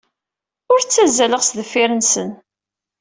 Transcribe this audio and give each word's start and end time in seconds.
Ur 0.71 0.79
ttazzaleɣ 0.81 1.41
sdeffir-nsent. 1.43 2.35